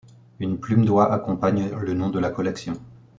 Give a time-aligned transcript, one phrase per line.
[0.39, 2.81] Une plume d'oie accompagne le nom de la collection.